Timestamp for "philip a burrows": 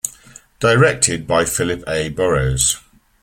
1.45-2.79